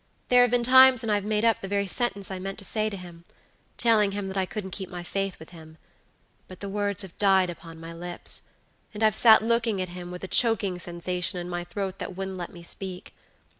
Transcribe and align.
There 0.29 0.41
have 0.41 0.49
been 0.49 0.63
times 0.63 1.03
when 1.03 1.11
I've 1.11 1.23
made 1.23 1.45
up 1.45 1.61
the 1.61 1.67
very 1.67 1.85
sentence 1.85 2.31
I 2.31 2.39
meant 2.39 2.57
to 2.57 2.65
say 2.65 2.89
to 2.89 2.97
him, 2.97 3.23
telling 3.77 4.13
him 4.13 4.29
that 4.29 4.35
I 4.35 4.47
couldn't 4.47 4.71
keep 4.71 4.89
my 4.89 5.03
faith 5.03 5.37
with 5.37 5.51
him; 5.51 5.77
but 6.47 6.59
the 6.59 6.69
words 6.69 7.03
have 7.03 7.19
died 7.19 7.51
upon 7.51 7.79
my 7.79 7.93
lips, 7.93 8.41
and 8.95 9.03
I've 9.03 9.13
sat 9.15 9.43
looking 9.43 9.79
at 9.79 9.89
him, 9.89 10.09
with 10.09 10.23
a 10.23 10.27
choking 10.27 10.79
sensation, 10.79 11.37
in 11.37 11.47
my 11.47 11.63
throat 11.63 11.99
that 11.99 12.15
wouldn't 12.17 12.37
let 12.37 12.51
me 12.51 12.63
speak. 12.63 13.13